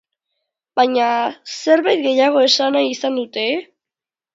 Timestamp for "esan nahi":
2.49-2.95